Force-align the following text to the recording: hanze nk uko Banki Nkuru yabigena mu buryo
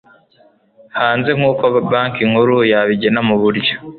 hanze 0.97 1.29
nk 1.37 1.43
uko 1.49 1.63
Banki 1.89 2.21
Nkuru 2.29 2.55
yabigena 2.71 3.19
mu 3.27 3.35
buryo 3.43 3.73